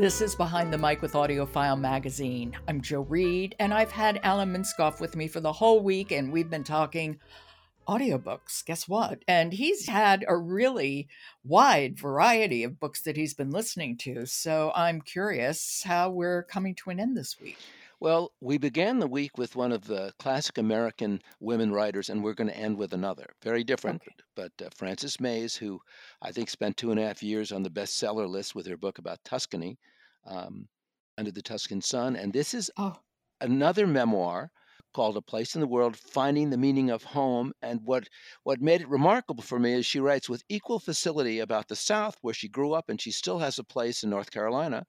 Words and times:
This 0.00 0.22
is 0.22 0.34
Behind 0.34 0.72
the 0.72 0.78
Mic 0.78 1.02
with 1.02 1.12
AudioFile 1.12 1.78
Magazine. 1.78 2.56
I'm 2.66 2.80
Jo 2.80 3.02
Reed, 3.02 3.54
and 3.58 3.74
I've 3.74 3.92
had 3.92 4.18
Alan 4.22 4.50
Minskoff 4.50 4.98
with 4.98 5.14
me 5.14 5.28
for 5.28 5.40
the 5.40 5.52
whole 5.52 5.82
week, 5.82 6.10
and 6.10 6.32
we've 6.32 6.48
been 6.48 6.64
talking 6.64 7.20
audiobooks. 7.86 8.64
Guess 8.64 8.88
what? 8.88 9.22
And 9.28 9.52
he's 9.52 9.88
had 9.88 10.24
a 10.26 10.38
really 10.38 11.06
wide 11.44 11.98
variety 11.98 12.64
of 12.64 12.80
books 12.80 13.02
that 13.02 13.18
he's 13.18 13.34
been 13.34 13.50
listening 13.50 13.98
to. 13.98 14.24
So 14.24 14.72
I'm 14.74 15.02
curious 15.02 15.82
how 15.84 16.08
we're 16.08 16.44
coming 16.44 16.74
to 16.76 16.88
an 16.88 16.98
end 16.98 17.14
this 17.14 17.38
week. 17.38 17.58
Well, 18.00 18.32
we 18.40 18.56
began 18.56 18.98
the 18.98 19.06
week 19.06 19.36
with 19.36 19.54
one 19.54 19.72
of 19.72 19.86
the 19.86 20.14
classic 20.18 20.56
American 20.56 21.20
women 21.38 21.70
writers, 21.70 22.08
and 22.08 22.24
we're 22.24 22.32
going 22.32 22.48
to 22.48 22.56
end 22.56 22.78
with 22.78 22.94
another. 22.94 23.26
Very 23.42 23.62
different, 23.62 24.00
Okay. 24.00 24.14
but 24.34 24.52
uh, 24.64 24.70
Frances 24.74 25.20
Mayes, 25.20 25.54
who 25.54 25.78
I 26.22 26.32
think 26.32 26.48
spent 26.48 26.78
two 26.78 26.90
and 26.92 26.98
a 26.98 27.06
half 27.06 27.22
years 27.22 27.52
on 27.52 27.62
the 27.62 27.68
bestseller 27.68 28.26
list 28.26 28.54
with 28.54 28.66
her 28.68 28.78
book 28.78 28.96
about 28.96 29.22
Tuscany, 29.22 29.78
um, 30.26 30.68
Under 31.18 31.30
the 31.30 31.42
Tuscan 31.42 31.80
Sun. 31.80 32.16
And 32.16 32.32
this 32.32 32.54
is 32.54 32.70
Oh, 32.76 32.96
another 33.40 33.86
memoir 33.86 34.50
called 34.92 35.16
A 35.16 35.22
Place 35.22 35.54
in 35.54 35.60
the 35.60 35.66
World 35.66 35.96
Finding 35.96 36.50
the 36.50 36.56
Meaning 36.56 36.90
of 36.90 37.04
Home. 37.04 37.52
And 37.62 37.80
what, 37.84 38.08
what 38.42 38.60
made 38.60 38.80
it 38.80 38.88
remarkable 38.88 39.42
for 39.42 39.58
me 39.58 39.74
is 39.74 39.86
she 39.86 40.00
writes 40.00 40.28
with 40.28 40.42
equal 40.48 40.80
facility 40.80 41.38
about 41.38 41.68
the 41.68 41.76
South, 41.76 42.16
where 42.22 42.34
she 42.34 42.48
grew 42.48 42.72
up, 42.72 42.88
and 42.88 43.00
she 43.00 43.12
still 43.12 43.38
has 43.38 43.58
a 43.58 43.64
place 43.64 44.02
in 44.02 44.10
North 44.10 44.30
Carolina. 44.30 44.84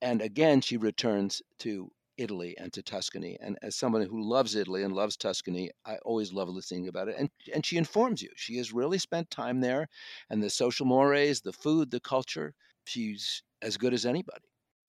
And 0.00 0.22
again, 0.22 0.60
she 0.60 0.76
returns 0.76 1.42
to 1.60 1.90
Italy 2.16 2.54
and 2.58 2.72
to 2.72 2.82
Tuscany. 2.82 3.38
And 3.40 3.56
as 3.62 3.76
someone 3.76 4.02
who 4.02 4.28
loves 4.28 4.54
Italy 4.54 4.82
and 4.82 4.94
loves 4.94 5.16
Tuscany, 5.16 5.70
I 5.86 5.96
always 6.04 6.32
love 6.32 6.48
listening 6.48 6.88
about 6.88 7.08
it. 7.08 7.16
And 7.18 7.30
and 7.54 7.64
she 7.64 7.76
informs 7.76 8.22
you. 8.22 8.30
She 8.36 8.56
has 8.58 8.72
really 8.72 8.98
spent 8.98 9.30
time 9.30 9.60
there, 9.60 9.88
and 10.30 10.42
the 10.42 10.50
social 10.50 10.86
mores, 10.86 11.40
the 11.40 11.52
food, 11.52 11.90
the 11.90 12.00
culture. 12.00 12.54
She's 12.84 13.42
as 13.62 13.76
good 13.76 13.94
as 13.94 14.06
anybody. 14.06 14.44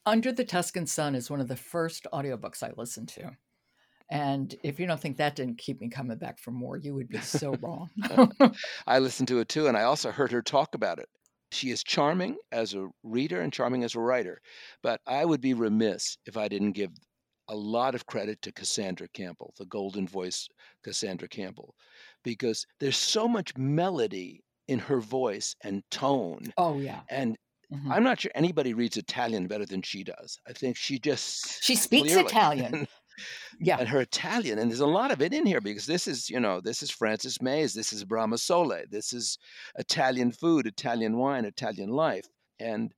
Under 0.06 0.32
the 0.32 0.46
Tuscan 0.46 0.88
Sun 0.88 1.16
is 1.16 1.30
one 1.30 1.42
of 1.42 1.48
the 1.48 1.56
first 1.56 2.08
audiobooks 2.14 2.64
I 2.64 2.72
listened 2.76 3.10
to. 3.10 3.32
And 4.12 4.56
if 4.64 4.80
you 4.80 4.88
don't 4.88 5.00
think 5.00 5.18
that 5.18 5.36
didn't 5.36 5.60
keep 5.60 5.80
me 5.80 5.90
coming 5.90 6.18
back 6.18 6.40
for 6.40 6.52
more, 6.52 6.78
you 6.78 6.96
would 6.96 7.10
be 7.10 7.20
so 7.20 7.54
wrong. 7.62 7.90
I 8.88 9.00
listened 9.00 9.28
to 9.28 9.40
it 9.40 9.50
too, 9.50 9.68
and 9.68 9.78
I 9.78 9.84
also 9.84 10.12
heard 10.12 10.32
her 10.32 10.42
talk 10.42 10.74
about 10.74 11.00
it. 11.00 11.08
She 11.52 11.70
is 11.70 11.84
charming 11.84 12.38
as 12.52 12.74
a 12.74 12.88
reader 13.04 13.42
and 13.42 13.54
charming 13.54 13.84
as 13.84 13.96
a 13.96 14.00
writer, 14.00 14.42
but 14.82 15.02
I 15.08 15.26
would 15.26 15.42
be 15.42 15.54
remiss 15.54 16.18
if 16.26 16.38
I 16.38 16.48
didn't 16.48 16.72
give 16.72 16.92
a 17.50 17.56
lot 17.56 17.96
of 17.96 18.06
credit 18.06 18.42
to 18.44 18.52
Cassandra 18.52 19.08
Campbell, 19.14 19.54
the 19.58 19.66
golden 19.66 20.08
voice 20.08 20.48
Cassandra 20.84 21.28
Campbell, 21.28 21.76
because 22.24 22.66
there's 22.80 22.98
so 22.98 23.28
much 23.28 23.58
melody 23.58 24.44
in 24.68 24.78
her 24.78 25.00
voice 25.00 25.56
and 25.64 25.84
tone. 25.90 26.44
oh, 26.58 26.80
yeah. 26.80 27.02
And 27.10 27.36
Mhm. 27.72 27.92
I'm 27.92 28.04
not 28.04 28.20
sure 28.20 28.32
anybody 28.36 28.74
reads 28.74 28.98
Italian 28.98 29.48
better 29.48 29.66
than 29.66 29.82
she 29.82 30.04
does. 30.04 30.40
I 30.48 30.54
think 30.54 30.76
she 30.76 30.98
just 31.00 31.64
She 31.64 31.76
speaks 31.76 32.08
clearly- 32.14 32.26
Italian. 32.32 32.88
Yeah. 33.60 33.78
and 33.80 33.90
her 33.90 34.00
Italian, 34.00 34.60
and 34.60 34.72
there's 34.72 34.80
a 34.80 34.88
lot 34.88 35.12
of 35.12 35.22
it 35.22 35.34
in 35.34 35.46
here 35.46 35.60
because 35.60 35.86
this 35.86 36.08
is, 36.08 36.30
you 36.30 36.40
know, 36.40 36.62
this 36.62 36.82
is 36.82 36.90
Frances 36.90 37.42
Mayes, 37.42 37.74
this 37.74 37.92
is 37.92 38.06
Bramasole, 38.06 38.90
this 38.90 39.12
is 39.12 39.38
Italian 39.78 40.32
food, 40.32 40.66
Italian 40.66 41.18
wine, 41.18 41.44
Italian 41.44 41.90
life, 41.90 42.26
and 42.60 42.94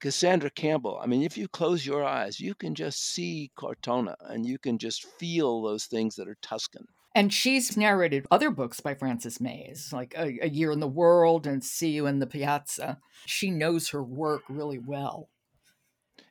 Cassandra 0.00 0.50
Campbell. 0.50 0.98
I 1.00 1.06
mean, 1.06 1.22
if 1.22 1.38
you 1.38 1.46
close 1.46 1.86
your 1.86 2.02
eyes, 2.04 2.40
you 2.40 2.56
can 2.56 2.74
just 2.74 3.14
see 3.14 3.52
Cortona, 3.56 4.16
and 4.22 4.44
you 4.44 4.58
can 4.58 4.78
just 4.78 5.06
feel 5.20 5.62
those 5.62 5.84
things 5.86 6.16
that 6.16 6.26
are 6.28 6.38
Tuscan. 6.42 6.84
And 7.14 7.32
she's 7.32 7.76
narrated 7.76 8.26
other 8.30 8.50
books 8.50 8.80
by 8.80 8.94
Frances 8.94 9.40
Mayes, 9.40 9.92
like 9.92 10.14
A, 10.16 10.38
A 10.42 10.48
Year 10.48 10.70
in 10.70 10.80
the 10.80 10.88
World 10.88 11.46
and 11.46 11.62
See 11.62 11.90
You 11.90 12.06
in 12.06 12.20
the 12.20 12.26
Piazza. 12.26 12.98
She 13.26 13.50
knows 13.50 13.90
her 13.90 14.02
work 14.02 14.42
really 14.48 14.78
well. 14.78 15.28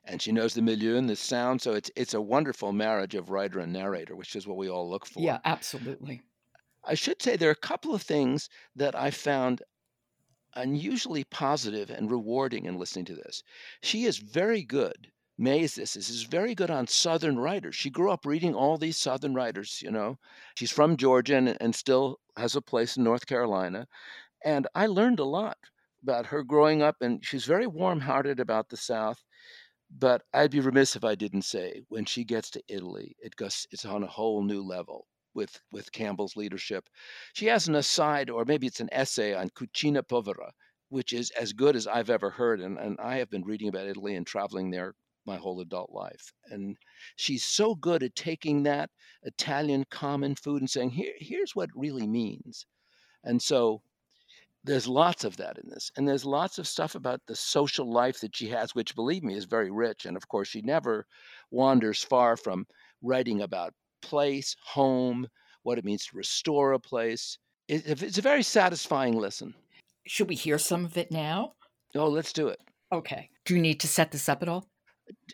And 0.04 0.20
she 0.20 0.32
knows 0.32 0.54
the 0.54 0.62
milieu 0.62 0.96
and 0.96 1.08
the 1.08 1.14
sound, 1.14 1.62
so 1.62 1.74
it's 1.74 1.90
it's 1.94 2.14
a 2.14 2.20
wonderful 2.20 2.72
marriage 2.72 3.14
of 3.14 3.30
writer 3.30 3.60
and 3.60 3.72
narrator, 3.72 4.16
which 4.16 4.34
is 4.34 4.46
what 4.46 4.56
we 4.56 4.68
all 4.68 4.90
look 4.90 5.06
for. 5.06 5.20
Yeah, 5.20 5.38
absolutely. 5.44 6.22
I 6.84 6.94
should 6.94 7.22
say 7.22 7.36
there 7.36 7.48
are 7.48 7.52
a 7.52 7.68
couple 7.68 7.94
of 7.94 8.02
things 8.02 8.48
that 8.74 8.96
I 8.96 9.12
found 9.12 9.62
unusually 10.54 11.24
positive 11.24 11.90
and 11.90 12.10
rewarding 12.10 12.66
in 12.66 12.78
listening 12.78 13.04
to 13.06 13.14
this. 13.14 13.44
She 13.82 14.04
is 14.04 14.18
very 14.18 14.62
good. 14.62 15.12
Mayes, 15.38 15.74
this 15.74 15.96
is, 15.96 16.10
is 16.10 16.24
very 16.24 16.54
good 16.54 16.70
on 16.70 16.86
Southern 16.86 17.38
writers. 17.38 17.74
She 17.74 17.88
grew 17.88 18.10
up 18.10 18.26
reading 18.26 18.54
all 18.54 18.76
these 18.76 18.98
Southern 18.98 19.34
writers, 19.34 19.80
you 19.82 19.90
know. 19.90 20.18
She's 20.56 20.70
from 20.70 20.96
Georgia 20.96 21.36
and, 21.36 21.56
and 21.60 21.74
still 21.74 22.20
has 22.36 22.54
a 22.54 22.60
place 22.60 22.98
in 22.98 23.02
North 23.02 23.26
Carolina. 23.26 23.88
And 24.44 24.68
I 24.74 24.86
learned 24.86 25.20
a 25.20 25.24
lot 25.24 25.56
about 26.02 26.26
her 26.26 26.44
growing 26.44 26.82
up, 26.82 26.96
and 27.00 27.24
she's 27.24 27.46
very 27.46 27.66
warm 27.66 28.00
hearted 28.00 28.40
about 28.40 28.68
the 28.68 28.76
South. 28.76 29.24
But 29.90 30.22
I'd 30.34 30.50
be 30.50 30.60
remiss 30.60 30.96
if 30.96 31.04
I 31.04 31.14
didn't 31.14 31.42
say 31.42 31.82
when 31.88 32.04
she 32.04 32.24
gets 32.24 32.50
to 32.50 32.62
Italy, 32.68 33.16
it 33.18 33.34
goes, 33.34 33.66
it's 33.70 33.86
on 33.86 34.02
a 34.02 34.08
whole 34.08 34.42
new 34.42 34.62
level 34.62 35.06
with, 35.34 35.60
with 35.72 35.92
Campbell's 35.92 36.36
leadership. 36.36 36.88
She 37.32 37.46
has 37.46 37.68
an 37.68 37.74
aside, 37.74 38.28
or 38.28 38.44
maybe 38.44 38.66
it's 38.66 38.80
an 38.80 38.90
essay 38.92 39.34
on 39.34 39.48
Cucina 39.50 40.06
Povera, 40.06 40.52
which 40.90 41.14
is 41.14 41.30
as 41.30 41.54
good 41.54 41.74
as 41.74 41.86
I've 41.86 42.10
ever 42.10 42.30
heard. 42.30 42.60
And, 42.60 42.78
and 42.78 42.98
I 43.00 43.16
have 43.16 43.30
been 43.30 43.44
reading 43.44 43.68
about 43.68 43.86
Italy 43.86 44.14
and 44.14 44.26
traveling 44.26 44.70
there 44.70 44.94
my 45.26 45.36
whole 45.36 45.60
adult 45.60 45.90
life. 45.92 46.32
And 46.50 46.76
she's 47.16 47.44
so 47.44 47.74
good 47.74 48.02
at 48.02 48.14
taking 48.14 48.62
that 48.62 48.90
Italian 49.22 49.84
common 49.90 50.34
food 50.34 50.62
and 50.62 50.70
saying, 50.70 50.90
Here, 50.90 51.12
here's 51.18 51.54
what 51.54 51.68
it 51.68 51.76
really 51.76 52.06
means. 52.06 52.66
And 53.24 53.40
so 53.40 53.82
there's 54.64 54.86
lots 54.86 55.24
of 55.24 55.36
that 55.38 55.58
in 55.58 55.68
this. 55.68 55.90
And 55.96 56.06
there's 56.06 56.24
lots 56.24 56.58
of 56.58 56.68
stuff 56.68 56.94
about 56.94 57.20
the 57.26 57.36
social 57.36 57.90
life 57.90 58.20
that 58.20 58.36
she 58.36 58.48
has, 58.48 58.74
which, 58.74 58.94
believe 58.94 59.22
me, 59.22 59.34
is 59.34 59.44
very 59.44 59.70
rich. 59.70 60.06
And 60.06 60.16
of 60.16 60.28
course, 60.28 60.48
she 60.48 60.62
never 60.62 61.06
wanders 61.50 62.02
far 62.02 62.36
from 62.36 62.66
writing 63.02 63.42
about 63.42 63.74
place, 64.02 64.56
home, 64.64 65.26
what 65.62 65.78
it 65.78 65.84
means 65.84 66.06
to 66.06 66.16
restore 66.16 66.72
a 66.72 66.80
place. 66.80 67.38
It's 67.68 68.18
a 68.18 68.22
very 68.22 68.42
satisfying 68.42 69.16
listen. 69.16 69.54
Should 70.06 70.28
we 70.28 70.34
hear 70.34 70.58
some 70.58 70.84
of 70.84 70.96
it 70.96 71.10
now? 71.10 71.52
Oh, 71.94 72.08
let's 72.08 72.32
do 72.32 72.48
it. 72.48 72.58
Okay. 72.92 73.30
Do 73.44 73.54
you 73.54 73.60
need 73.60 73.80
to 73.80 73.88
set 73.88 74.10
this 74.10 74.28
up 74.28 74.42
at 74.42 74.48
all? 74.48 74.66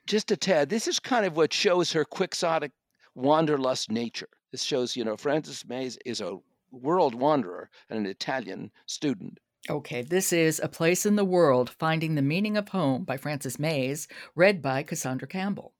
Just 0.06 0.30
a 0.30 0.36
tad. 0.36 0.68
This 0.68 0.88
is 0.88 0.98
kind 0.98 1.26
of 1.26 1.36
what 1.36 1.52
shows 1.52 1.92
her 1.92 2.04
quixotic, 2.04 2.72
wanderlust 3.14 3.90
nature. 3.90 4.28
This 4.52 4.62
shows, 4.62 4.96
you 4.96 5.04
know, 5.04 5.16
Frances 5.16 5.64
Mayes 5.68 5.98
is 6.06 6.20
a 6.20 6.38
world 6.70 7.14
wanderer 7.14 7.70
and 7.90 7.98
an 7.98 8.06
Italian 8.06 8.70
student. 8.86 9.38
Okay, 9.68 10.02
this 10.02 10.32
is 10.32 10.60
A 10.62 10.68
Place 10.68 11.04
in 11.04 11.16
the 11.16 11.24
World 11.24 11.68
Finding 11.68 12.14
the 12.14 12.22
Meaning 12.22 12.56
of 12.56 12.70
Home 12.70 13.04
by 13.04 13.16
Frances 13.18 13.58
Mayes, 13.58 14.08
read 14.34 14.62
by 14.62 14.82
Cassandra 14.82 15.28
Campbell. 15.28 15.74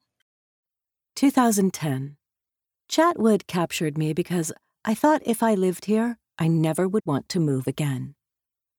2010. 1.16 2.16
Chatwood 2.90 3.46
captured 3.46 3.96
me 3.96 4.12
because 4.12 4.52
I 4.84 4.94
thought 4.94 5.22
if 5.24 5.42
I 5.42 5.54
lived 5.54 5.86
here, 5.86 6.18
I 6.38 6.48
never 6.48 6.86
would 6.86 7.04
want 7.06 7.28
to 7.30 7.40
move 7.40 7.66
again. 7.66 8.14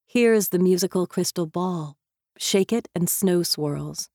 Here's 0.05 0.49
the 0.49 0.59
musical 0.59 1.07
crystal 1.07 1.45
ball. 1.45 1.97
Shake 2.37 2.71
it 2.71 2.87
and 2.95 3.09
snow 3.09 3.43
swirls. 3.43 4.09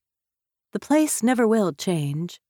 The 0.75 0.81
place 0.81 1.23
never 1.23 1.47
will 1.47 1.73
change. 1.73 2.41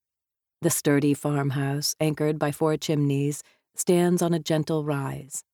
The 0.62 0.70
sturdy 0.70 1.12
farmhouse, 1.12 1.94
anchored 2.00 2.38
by 2.38 2.52
four 2.52 2.78
chimneys, 2.78 3.42
stands 3.76 4.22
on 4.22 4.32
a 4.32 4.38
gentle 4.38 4.82
rise. 4.82 5.44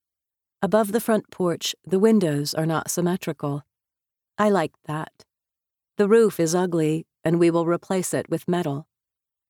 Above 0.63 0.93
the 0.93 1.01
front 1.01 1.33
porch, 1.33 1.75
the 1.85 1.99
windows 1.99 2.55
are 2.55 2.67
not 2.67 2.89
symmetrical. 2.89 3.65
I 4.39 4.51
like 4.51 4.71
that. 4.85 5.25
The 5.97 6.07
roof 6.07 6.39
is 6.39 6.55
ugly, 6.55 7.09
and 7.25 7.41
we 7.41 7.51
will 7.51 7.67
replace 7.67 8.15
it 8.15 8.31
with 8.31 8.47
metal. 8.47 8.87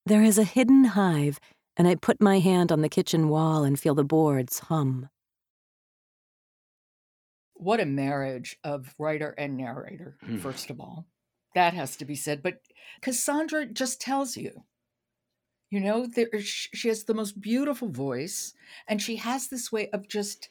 There 0.06 0.22
is 0.22 0.38
a 0.38 0.44
hidden 0.44 0.84
hive, 0.84 1.38
and 1.76 1.86
I 1.86 1.96
put 1.96 2.22
my 2.22 2.38
hand 2.38 2.72
on 2.72 2.80
the 2.80 2.88
kitchen 2.88 3.28
wall 3.28 3.64
and 3.64 3.78
feel 3.78 3.94
the 3.94 4.02
boards 4.02 4.60
hum. 4.60 5.10
What 7.52 7.80
a 7.80 7.84
marriage 7.84 8.58
of 8.64 8.94
writer 8.96 9.34
and 9.36 9.58
narrator, 9.58 10.16
Hmm. 10.22 10.38
first 10.38 10.70
of 10.70 10.80
all. 10.80 11.09
That 11.54 11.74
has 11.74 11.96
to 11.96 12.04
be 12.04 12.14
said. 12.14 12.42
But 12.42 12.60
Cassandra 13.02 13.66
just 13.66 14.00
tells 14.00 14.36
you. 14.36 14.64
You 15.70 15.80
know, 15.80 16.06
there, 16.06 16.28
she 16.40 16.88
has 16.88 17.04
the 17.04 17.14
most 17.14 17.40
beautiful 17.40 17.88
voice, 17.88 18.54
and 18.88 19.00
she 19.00 19.16
has 19.16 19.46
this 19.48 19.70
way 19.70 19.88
of 19.90 20.08
just 20.08 20.48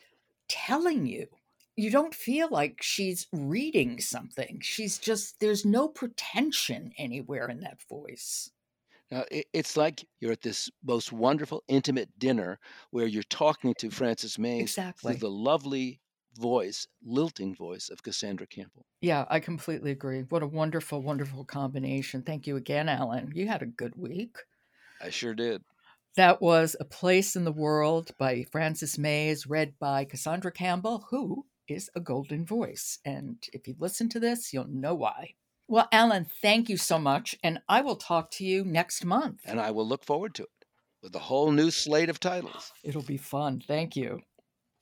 telling 0.48 1.06
you. 1.06 1.28
You 1.76 1.92
don't 1.92 2.16
feel 2.16 2.50
like 2.50 2.82
she's 2.82 3.28
reading 3.34 4.00
something. 4.00 4.60
She's 4.62 4.98
just, 4.98 5.40
there's 5.40 5.66
no 5.66 5.88
pretension 5.88 6.92
anywhere 6.98 7.48
in 7.50 7.60
that 7.62 7.82
voice. 7.90 8.52
Now, 9.12 9.24
it's 9.32 9.76
like 9.76 10.06
you're 10.20 10.34
at 10.34 10.42
this 10.42 10.70
most 10.86 11.12
wonderful, 11.12 11.64
intimate 11.68 12.10
dinner 12.20 12.60
where 12.92 13.08
you're 13.08 13.24
talking 13.24 13.74
to 13.76 13.90
Frances 13.90 14.38
Mayes 14.38 14.62
Exactly. 14.62 15.14
through 15.14 15.20
the 15.20 15.32
lovely 15.32 16.00
voice, 16.36 16.88
lilting 17.04 17.56
voice 17.56 17.90
of 17.90 18.04
Cassandra 18.04 18.48
Campbell. 18.48 18.86
Yeah, 19.02 19.26
I 19.30 19.40
completely 19.40 19.92
agree. 19.92 20.24
What 20.30 20.44
a 20.44 20.48
wonderful, 20.48 21.02
wonderful 21.02 21.46
combination. 21.46 22.24
Thank 22.24 22.48
you 22.48 22.56
again, 22.56 22.90
Alan. 22.90 23.32
You 23.34 23.48
had 23.48 23.62
a 23.62 23.68
good 23.68 23.94
week. 23.96 24.38
I 25.02 25.10
sure 25.10 25.34
did. 25.34 25.64
That 26.16 26.42
was 26.42 26.76
A 26.80 26.86
Place 26.86 27.36
in 27.36 27.46
the 27.46 27.52
World 27.52 28.12
by 28.18 28.46
Frances 28.52 28.98
Mayes, 28.98 29.48
read 29.48 29.74
by 29.80 30.06
Cassandra 30.06 30.52
Campbell, 30.52 31.06
who 31.12 31.46
is 31.68 31.90
a 31.96 32.00
golden 32.00 32.46
voice. 32.46 33.00
And 33.06 33.38
if 33.54 33.68
you 33.68 33.76
listen 33.80 34.10
to 34.10 34.20
this, 34.20 34.52
you'll 34.52 34.68
know 34.68 34.96
why. 34.96 35.36
Well, 35.68 35.88
Alan, 35.92 36.26
thank 36.42 36.68
you 36.68 36.78
so 36.78 36.98
much. 36.98 37.36
And 37.44 37.60
I 37.70 37.82
will 37.82 37.96
talk 37.96 38.32
to 38.32 38.44
you 38.44 38.66
next 38.66 39.06
month. 39.06 39.42
And 39.46 39.62
I 39.62 39.72
will 39.72 39.88
look 39.88 40.04
forward 40.04 40.34
to 40.36 40.44
it 40.44 40.50
with 41.04 41.16
a 41.16 41.20
whole 41.20 41.52
new 41.52 41.72
slate 41.72 42.10
of 42.10 42.20
titles. 42.20 42.74
It'll 42.84 43.04
be 43.04 43.18
fun. 43.18 43.62
Thank 43.66 43.96
you. 43.96 44.22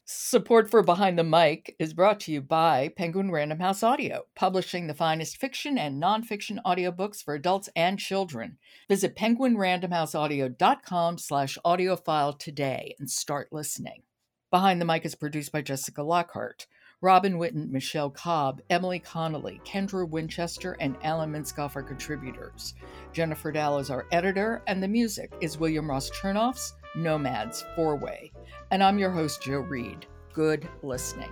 Support 0.09 0.71
for 0.71 0.83
Behind 0.83 1.19
the 1.19 1.23
Mic 1.25 1.75
is 1.79 1.93
brought 1.93 2.21
to 2.21 2.31
you 2.31 2.41
by 2.41 2.93
Penguin 2.95 3.29
Random 3.29 3.59
House 3.59 3.83
Audio, 3.83 4.23
publishing 4.35 4.87
the 4.87 4.93
finest 4.93 5.35
fiction 5.35 5.77
and 5.77 6.01
nonfiction 6.01 6.59
audiobooks 6.65 7.21
for 7.21 7.33
adults 7.33 7.67
and 7.75 7.99
children. 7.99 8.57
Visit 8.87 9.17
penguinrandomhouseaudio.com 9.17 11.17
slash 11.17 11.57
audiophile 11.65 12.39
today 12.39 12.95
and 12.97 13.11
start 13.11 13.49
listening. 13.51 14.03
Behind 14.49 14.79
the 14.79 14.85
Mic 14.85 15.05
is 15.05 15.13
produced 15.13 15.51
by 15.51 15.61
Jessica 15.61 16.03
Lockhart. 16.03 16.67
Robin 17.01 17.33
Whitten, 17.33 17.69
Michelle 17.69 18.09
Cobb, 18.09 18.61
Emily 18.69 18.99
Connolly, 18.99 19.59
Kendra 19.65 20.09
Winchester, 20.09 20.77
and 20.79 20.95
Alan 21.03 21.33
Minskoff 21.33 21.75
are 21.75 21.83
contributors. 21.83 22.75
Jennifer 23.11 23.51
Dow 23.51 23.77
is 23.77 23.91
our 23.91 24.05
editor, 24.13 24.63
and 24.67 24.81
the 24.81 24.87
music 24.87 25.33
is 25.41 25.59
William 25.59 25.89
Ross 25.89 26.09
Chernoff's 26.09 26.75
Nomads 26.97 27.63
Four 27.75 27.95
Way. 27.95 28.31
And 28.71 28.83
I'm 28.83 28.97
your 28.97 29.11
host, 29.11 29.43
Jo 29.43 29.59
Reed. 29.59 30.07
Good 30.33 30.67
listening. 30.81 31.31